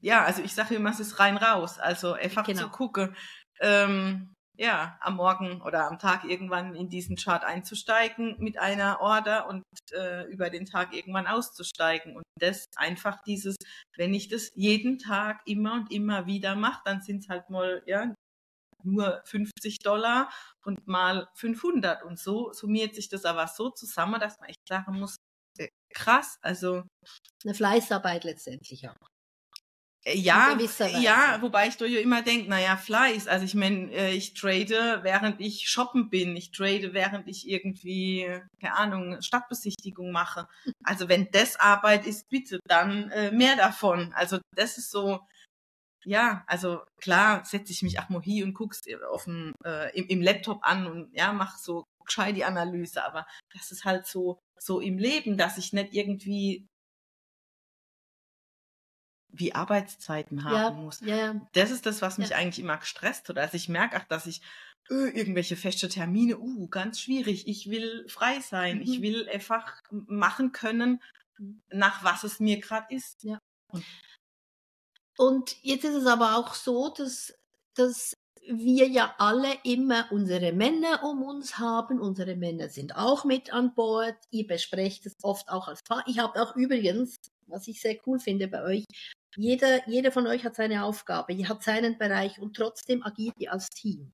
[0.00, 1.78] ja, also ich sage immer, es ist rein raus.
[1.78, 2.62] Also einfach Genau.
[2.62, 3.16] zu gucken,
[3.60, 9.48] ähm, ja, am Morgen oder am Tag irgendwann in diesen Chart einzusteigen mit einer Order
[9.48, 12.16] und äh, über den Tag irgendwann auszusteigen.
[12.16, 13.56] Und das einfach dieses,
[13.96, 17.82] wenn ich das jeden Tag immer und immer wieder mache, dann sind es halt mal,
[17.86, 18.14] ja,
[18.84, 20.30] nur 50 Dollar
[20.64, 25.00] und mal 500 und so summiert sich das aber so zusammen, dass man echt sagen
[25.00, 25.16] muss,
[25.58, 26.82] äh, krass, also
[27.44, 29.13] Eine Fleißarbeit letztendlich auch.
[30.04, 30.88] Äh, ja, Weise.
[30.98, 35.00] ja, wobei ich doch ja immer denke, naja, Fleiß, also ich meine, äh, ich trade,
[35.02, 38.28] während ich shoppen bin, ich trade, während ich irgendwie,
[38.60, 40.46] keine Ahnung, Stadtbesichtigung mache.
[40.82, 44.12] Also wenn das Arbeit ist, bitte, dann äh, mehr davon.
[44.14, 45.20] Also das ist so,
[46.04, 50.06] ja, also klar setze ich mich auch mal hier und guck's auf dem, äh, im,
[50.08, 54.38] im Laptop an und ja, mach so gescheit die Analyse, aber das ist halt so,
[54.58, 56.66] so im Leben, dass ich nicht irgendwie
[59.38, 61.00] wie Arbeitszeiten haben Ja, muss.
[61.00, 61.48] ja, ja.
[61.52, 63.38] Das ist das, was mich eigentlich immer gestresst hat.
[63.38, 64.40] Also ich merke auch, dass ich
[64.90, 67.48] äh, irgendwelche feste Termine, uh, ganz schwierig.
[67.48, 68.80] Ich will frei sein.
[68.82, 69.02] Ich Mhm.
[69.02, 71.02] will einfach machen können,
[71.70, 73.24] nach was es mir gerade ist.
[75.16, 77.34] Und jetzt ist es aber auch so, dass,
[77.74, 78.14] dass
[78.46, 82.00] wir ja alle immer unsere Männer um uns haben.
[82.00, 84.16] Unsere Männer sind auch mit an Bord.
[84.30, 86.04] Ihr besprecht es oft auch als Paar.
[86.06, 87.16] Ich habe auch übrigens,
[87.46, 88.84] was ich sehr cool finde bei euch,
[89.36, 93.52] jeder, jeder von euch hat seine Aufgabe, ihr habt seinen Bereich und trotzdem agiert ihr
[93.52, 94.12] als Team.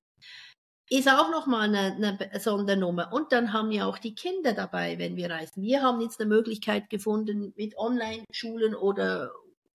[0.89, 3.13] Ist auch nochmal eine, eine Sondernummer.
[3.13, 5.63] Und dann haben wir auch die Kinder dabei, wenn wir reisen.
[5.63, 9.31] Wir haben jetzt eine Möglichkeit gefunden mit Online-Schulen oder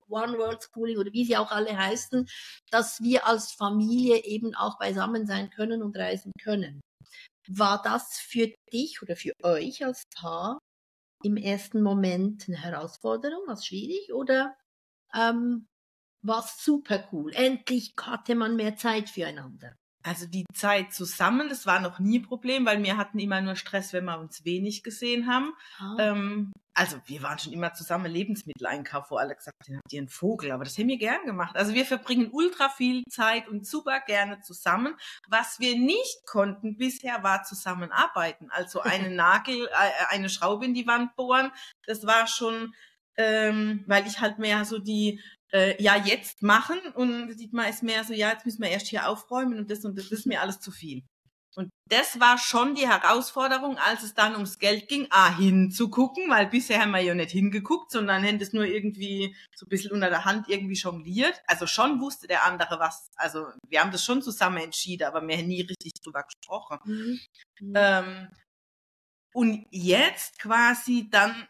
[0.10, 2.27] One World Schooling oder wie sie auch alle heißen,
[2.69, 6.81] dass wir als Familie eben auch beisammen sein können und reisen können.
[7.47, 10.60] War das für dich oder für euch als Paar
[11.23, 14.55] im ersten Moment eine Herausforderung, was schwierig oder
[15.15, 15.67] ähm,
[16.21, 17.32] war es super cool?
[17.34, 19.75] Endlich hatte man mehr Zeit füreinander.
[20.06, 23.56] Also die Zeit zusammen, das war noch nie ein Problem, weil wir hatten immer nur
[23.56, 25.54] Stress, wenn wir uns wenig gesehen haben.
[25.80, 29.93] Ah, Ähm, also wir waren schon immer zusammen Lebensmittel einkaufen, wo alle gesagt haben, habt
[29.93, 30.51] ihr einen Vogel?
[30.51, 31.56] Aber das haben wir gern gemacht.
[31.56, 34.95] Also wir verbringen ultra viel Zeit und super gerne zusammen.
[35.28, 38.49] Was wir nicht konnten bisher war zusammenarbeiten.
[38.51, 41.51] Also einen Nagel, äh, eine Schraube in die Wand bohren.
[41.88, 42.75] Das war schon,
[43.17, 48.04] ähm, weil ich halt mehr so die äh, ja jetzt machen und Dietmar ist mehr
[48.04, 50.41] so, ja, jetzt müssen wir erst hier aufräumen und das und das, das ist mir
[50.41, 51.04] alles zu viel.
[51.56, 56.47] Und das war schon die Herausforderung, als es dann ums Geld ging, A, hinzugucken, weil
[56.47, 60.10] bisher haben wir ja nicht hingeguckt, sondern hätten es nur irgendwie so ein bisschen unter
[60.10, 61.41] der Hand irgendwie jongliert.
[61.47, 65.38] Also schon wusste der andere was, also wir haben das schon zusammen entschieden, aber wir
[65.38, 66.80] haben nie richtig drüber gesprochen.
[66.84, 67.19] mhm.
[67.62, 67.73] Mhm.
[67.75, 68.28] Ähm,
[69.34, 71.47] und jetzt quasi dann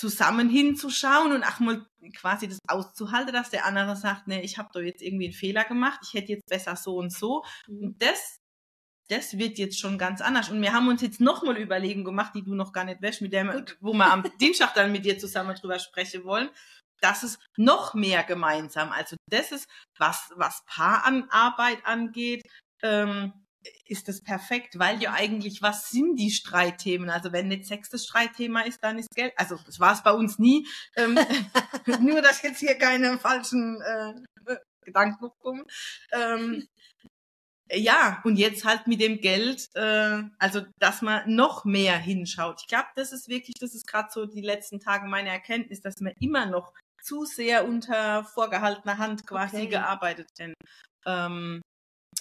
[0.00, 1.86] zusammen hinzuschauen und auch mal
[2.16, 5.64] quasi das auszuhalten, dass der andere sagt, nee, ich habe doch jetzt irgendwie einen Fehler
[5.64, 7.44] gemacht, ich hätte jetzt besser so und so.
[7.68, 7.84] Mhm.
[7.84, 8.38] Und das,
[9.08, 10.48] das wird jetzt schon ganz anders.
[10.48, 13.34] Und wir haben uns jetzt nochmal Überlegungen gemacht, die du noch gar nicht weißt, mit
[13.34, 16.48] der, wo wir am Dienstag dann mit dir zusammen drüber sprechen wollen.
[17.02, 18.92] Das ist noch mehr gemeinsam.
[18.92, 22.42] Also das ist, was, was Paararbeit angeht,
[22.82, 23.34] ähm,
[23.86, 27.10] ist das perfekt, weil ja eigentlich, was sind die Streitthemen?
[27.10, 29.32] Also wenn nicht Sex das Streitthema ist, dann ist Geld.
[29.36, 30.66] Also das war es bei uns nie.
[30.96, 31.18] Ähm,
[32.00, 34.14] nur, dass jetzt hier keine falschen äh,
[34.84, 35.64] Gedanken kommen.
[36.12, 36.66] Ähm,
[37.72, 42.60] ja, und jetzt halt mit dem Geld, äh, also dass man noch mehr hinschaut.
[42.62, 46.00] Ich glaube, das ist wirklich, das ist gerade so die letzten Tage meine Erkenntnis, dass
[46.00, 49.68] man immer noch zu sehr unter vorgehaltener Hand quasi okay.
[49.68, 50.54] gearbeitet haben.
[51.06, 51.62] Ähm,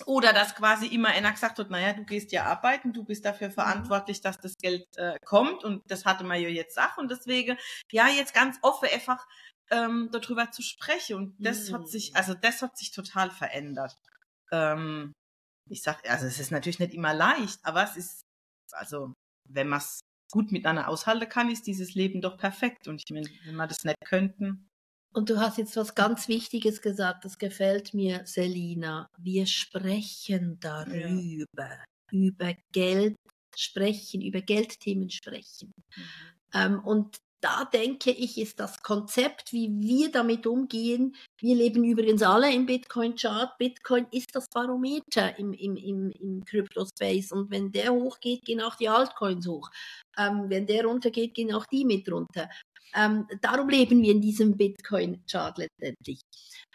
[0.07, 3.49] oder dass quasi immer einer gesagt hat, naja, du gehst ja arbeiten, du bist dafür
[3.49, 3.53] mhm.
[3.53, 7.57] verantwortlich, dass das Geld äh, kommt und das hatte man ja jetzt Sache und deswegen,
[7.91, 9.27] ja, jetzt ganz offen einfach
[9.71, 11.75] ähm, darüber zu sprechen und das mhm.
[11.75, 13.95] hat sich, also das hat sich total verändert.
[14.51, 15.13] Ähm,
[15.69, 18.21] ich sag, also es ist natürlich nicht immer leicht, aber es ist,
[18.71, 19.13] also
[19.47, 23.29] wenn man es gut miteinander aushalten kann, ist dieses Leben doch perfekt und ich meine,
[23.45, 24.68] wenn wir das nicht könnten,
[25.13, 29.09] und du hast jetzt was ganz Wichtiges gesagt, das gefällt mir, Selina.
[29.17, 31.83] Wir sprechen darüber, ja.
[32.11, 33.15] über Geld
[33.55, 35.73] sprechen, über Geldthemen sprechen.
[35.95, 36.03] Mhm.
[36.53, 41.15] Ähm, und da denke ich, ist das Konzept, wie wir damit umgehen.
[41.39, 43.57] Wir leben übrigens alle im Bitcoin-Chart.
[43.57, 47.31] Bitcoin ist das Barometer im, im, im, im Crypto-Space.
[47.31, 49.69] Und wenn der hochgeht, gehen auch die Altcoins hoch.
[50.17, 52.49] Ähm, wenn der runtergeht, gehen auch die mit runter.
[52.95, 56.21] Ähm, darum leben wir in diesem Bitcoin-Chart letztendlich.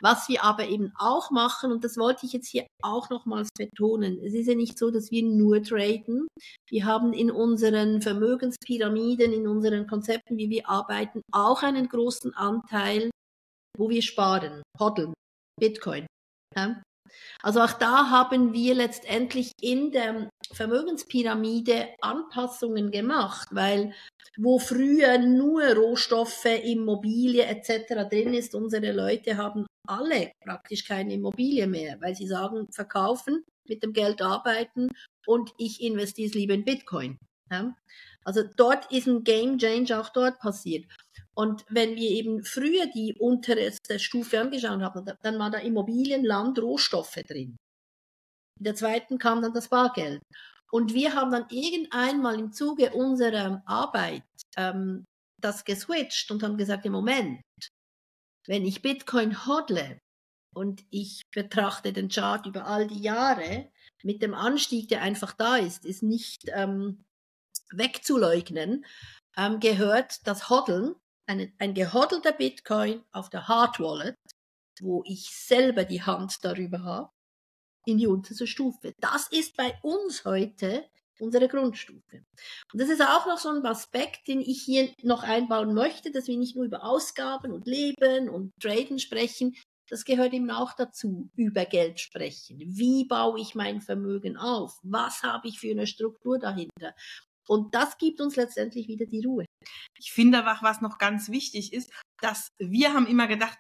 [0.01, 4.19] Was wir aber eben auch machen, und das wollte ich jetzt hier auch nochmals betonen,
[4.25, 6.27] es ist ja nicht so, dass wir nur traden.
[6.69, 13.11] Wir haben in unseren Vermögenspyramiden, in unseren Konzepten, wie wir arbeiten, auch einen großen Anteil,
[13.77, 15.15] wo wir sparen, hoddeln,
[15.61, 16.07] Bitcoin.
[16.57, 16.83] Ja?
[17.43, 23.95] Also auch da haben wir letztendlich in der Vermögenspyramide Anpassungen gemacht, weil
[24.37, 28.09] wo früher nur Rohstoffe, Immobilie etc.
[28.11, 33.83] drin ist, unsere Leute haben alle praktisch keine Immobilie mehr, weil sie sagen, verkaufen, mit
[33.83, 34.89] dem Geld arbeiten
[35.27, 37.19] und ich investiere es lieber in Bitcoin.
[37.55, 37.77] Ja?
[38.25, 40.87] Also dort ist ein Game Change auch dort passiert.
[41.35, 46.59] Und wenn wir eben früher die unterste Stufe angeschaut haben, dann war da Immobilien, Land,
[46.59, 47.57] Rohstoffe drin.
[48.59, 50.23] In der zweiten kam dann das Bargeld.
[50.71, 54.25] Und wir haben dann irgendeinmal im Zuge unserer Arbeit
[54.57, 55.05] ähm,
[55.41, 57.43] das geswitcht und haben gesagt, im Moment,
[58.47, 59.99] wenn ich Bitcoin hodle
[60.55, 63.71] und ich betrachte den Chart über all die Jahre,
[64.03, 67.05] mit dem Anstieg, der einfach da ist, ist nicht ähm,
[67.79, 68.85] wegzuleugnen,
[69.37, 70.95] ähm, gehört das Hodeln
[71.27, 74.17] ein, ein gehodelter Bitcoin auf der Hard Wallet,
[74.81, 77.11] wo ich selber die Hand darüber habe,
[77.87, 78.93] in die unterste Stufe.
[79.01, 80.89] Das ist bei uns heute
[81.21, 82.25] unsere Grundstufe.
[82.73, 86.27] Und das ist auch noch so ein Aspekt, den ich hier noch einbauen möchte, dass
[86.27, 89.55] wir nicht nur über Ausgaben und Leben und Traden sprechen,
[89.89, 92.59] das gehört eben auch dazu, über Geld sprechen.
[92.59, 94.79] Wie baue ich mein Vermögen auf?
[94.83, 96.95] Was habe ich für eine Struktur dahinter?
[97.47, 99.45] Und das gibt uns letztendlich wieder die Ruhe.
[99.99, 103.59] Ich finde aber, was noch ganz wichtig ist, dass wir haben immer gedacht,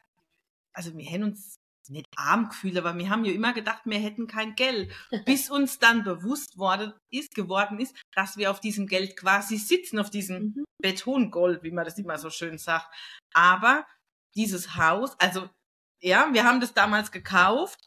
[0.73, 1.57] also wir hätten uns
[1.88, 4.90] nicht arm gefühlt, aber wir haben ja immer gedacht, wir hätten kein Geld,
[5.27, 9.99] bis uns dann bewusst worden ist, geworden ist, dass wir auf diesem Geld quasi sitzen,
[9.99, 10.64] auf diesem mhm.
[10.79, 12.87] Betongold, wie man das immer so schön sagt.
[13.33, 13.87] Aber
[14.35, 15.49] dieses Haus, also
[16.01, 17.81] ja, wir haben das damals gekauft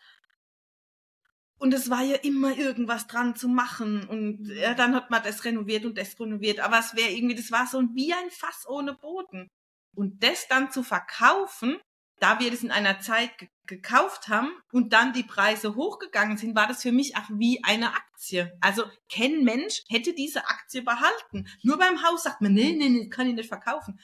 [1.59, 4.07] und es war ja immer irgendwas dran zu machen.
[4.07, 6.59] Und ja, dann hat man das renoviert und das renoviert.
[6.59, 9.49] Aber es wäre irgendwie, das war so wie ein Fass ohne Boden.
[9.95, 11.77] Und das dann zu verkaufen,
[12.19, 13.31] da wir das in einer Zeit
[13.65, 17.93] gekauft haben und dann die Preise hochgegangen sind, war das für mich auch wie eine
[17.93, 18.55] Aktie.
[18.61, 21.47] Also kein Mensch hätte diese Aktie behalten.
[21.63, 23.99] Nur beim Haus sagt man, nee, nee, nee, kann ich nicht verkaufen.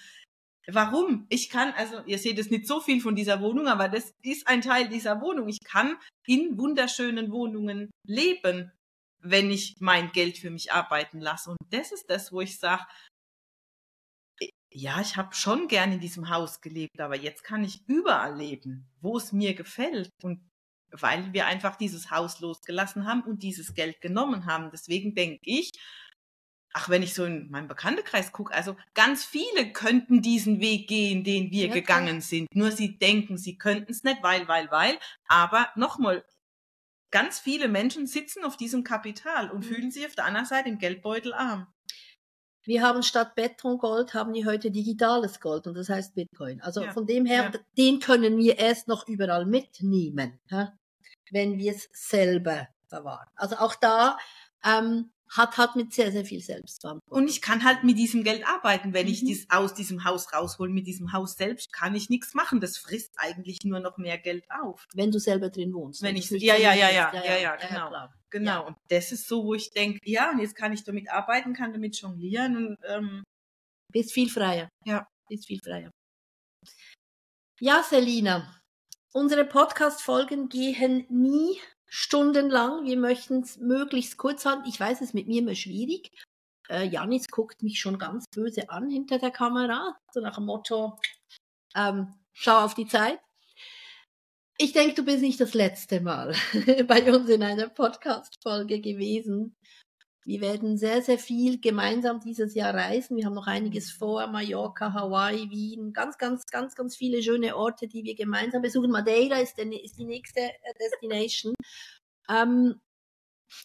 [0.68, 1.26] Warum?
[1.30, 4.48] Ich kann, also ihr seht es nicht so viel von dieser Wohnung, aber das ist
[4.48, 5.50] ein Teil dieser Wohnung.
[5.50, 8.72] Ich kann in wunderschönen Wohnungen leben,
[9.20, 11.52] wenn ich mein Geld für mich arbeiten lasse.
[11.52, 12.86] Und das ist das, wo ich sage,
[14.72, 18.88] ja, ich habe schon gern in diesem Haus gelebt, aber jetzt kann ich überall leben,
[19.02, 20.10] wo es mir gefällt.
[20.24, 20.40] Und
[20.94, 24.70] weil wir einfach dieses Haus losgelassen haben und dieses Geld genommen haben.
[24.72, 25.72] Deswegen denke ich,
[26.74, 31.24] ach, wenn ich so in meinem Bekanntenkreis gucke, also ganz viele könnten diesen Weg gehen,
[31.24, 32.54] den wir ja, gegangen sind.
[32.54, 34.98] Nur sie denken, sie könnten es nicht, weil, weil, weil.
[35.28, 36.26] Aber nochmal,
[37.12, 39.64] ganz viele Menschen sitzen auf diesem Kapital und mhm.
[39.64, 41.68] fühlen sich auf der anderen Seite im Geldbeutel arm.
[42.66, 46.62] Wir haben statt Betongold haben wir heute digitales Gold und das heißt Bitcoin.
[46.62, 47.60] Also Ja, von dem her, ja.
[47.78, 50.40] den können wir erst noch überall mitnehmen,
[51.30, 53.28] wenn wir es selber verwahren.
[53.36, 54.18] Also auch da
[54.64, 57.24] ähm, hat hat mit sehr sehr viel Selbstverantwortung.
[57.24, 59.28] Und ich kann halt mit diesem Geld arbeiten, wenn ich Mhm.
[59.28, 60.72] dies aus diesem Haus raushole.
[60.72, 62.60] Mit diesem Haus selbst kann ich nichts machen.
[62.62, 64.86] Das frisst eigentlich nur noch mehr Geld auf.
[64.94, 66.02] Wenn du selber drin wohnst.
[66.02, 67.26] Wenn du ich- ja, ja, selber ja, bist.
[67.26, 68.08] ja, ja, genau.
[68.30, 68.52] Genau.
[68.52, 68.60] Ja.
[68.60, 71.72] Und das ist so, wo ich denke, ja, und jetzt kann ich damit arbeiten, kann
[71.74, 73.24] damit jonglieren und ähm,
[73.92, 74.70] Bist viel freier.
[74.86, 75.06] Ja.
[75.30, 75.92] Bist viel freier.
[77.60, 78.60] Ja, Selina,
[79.14, 81.60] unsere Podcast-Folgen gehen nie
[81.96, 82.86] stundenlang.
[82.86, 84.68] Wir möchten es möglichst kurz halten.
[84.68, 86.12] Ich weiß, es ist mit mir immer schwierig.
[86.68, 89.96] Äh, Janis guckt mich schon ganz böse an hinter der Kamera.
[90.12, 90.98] So nach dem Motto,
[91.76, 93.20] ähm, schau auf die Zeit.
[94.58, 96.36] Ich denke, du bist nicht das letzte Mal
[96.88, 99.56] bei uns in einer Podcast-Folge gewesen.
[100.26, 103.18] Wir werden sehr, sehr viel gemeinsam dieses Jahr reisen.
[103.18, 104.28] Wir haben noch einiges vor.
[104.28, 105.92] Mallorca, Hawaii, Wien.
[105.94, 108.92] Ganz, ganz, ganz, ganz viele schöne Orte, die wir gemeinsam besuchen.
[108.92, 111.54] Madeira ist, der, ist die nächste äh, Destination.
[112.30, 112.80] Ähm,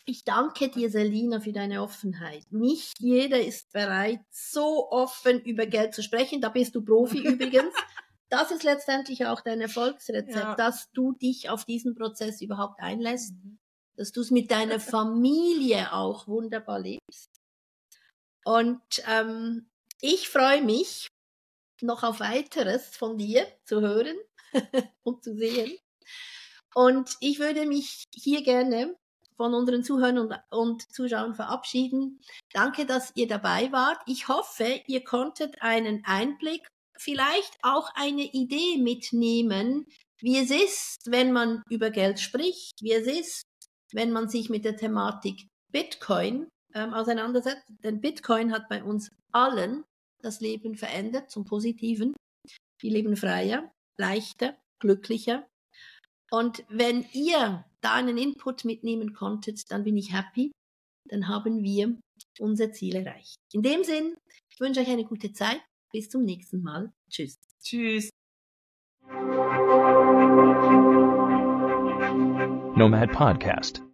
[0.04, 2.44] ich danke dir, Selina, für deine Offenheit.
[2.50, 6.40] Nicht jeder ist bereit, so offen über Geld zu sprechen.
[6.40, 7.74] Da bist du Profi übrigens.
[8.30, 10.54] Das ist letztendlich auch dein Erfolgsrezept, Ja.
[10.54, 13.32] dass du dich auf diesen Prozess überhaupt einlässt
[13.98, 17.28] dass du es mit deiner Familie auch wunderbar lebst.
[18.44, 19.68] Und ähm,
[20.00, 21.08] ich freue mich
[21.82, 24.16] noch auf weiteres von dir zu hören
[25.02, 25.76] und zu sehen.
[26.74, 28.96] Und ich würde mich hier gerne
[29.36, 32.20] von unseren Zuhörern und, und Zuschauern verabschieden.
[32.52, 34.00] Danke, dass ihr dabei wart.
[34.06, 39.86] Ich hoffe, ihr konntet einen Einblick, vielleicht auch eine Idee mitnehmen,
[40.20, 43.42] wie es ist, wenn man über Geld spricht, wie es ist,
[43.92, 47.64] wenn man sich mit der Thematik Bitcoin ähm, auseinandersetzt.
[47.82, 49.84] Denn Bitcoin hat bei uns allen
[50.20, 52.14] das Leben verändert zum Positiven.
[52.80, 55.46] Wir leben freier, leichter, glücklicher.
[56.30, 60.52] Und wenn ihr da einen Input mitnehmen konntet, dann bin ich happy.
[61.08, 61.98] Dann haben wir
[62.38, 63.36] unser Ziel erreicht.
[63.52, 64.16] In dem Sinn,
[64.50, 65.60] ich wünsche euch eine gute Zeit.
[65.90, 66.92] Bis zum nächsten Mal.
[67.08, 67.38] Tschüss.
[67.62, 68.10] tschüss.
[72.78, 73.80] Nomad Podcast.